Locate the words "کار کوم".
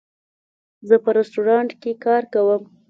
2.05-2.61